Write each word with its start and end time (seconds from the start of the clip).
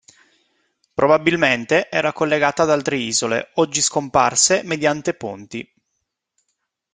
Probabilmente, 0.95 1.87
era 1.91 2.11
collegata 2.11 2.63
ad 2.63 2.71
altre 2.71 2.95
isole, 2.97 3.51
oggi 3.57 3.83
scomparse, 3.83 4.63
mediante 4.63 5.13
ponti. 5.13 5.73